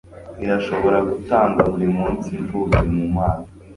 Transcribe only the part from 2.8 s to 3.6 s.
mumazi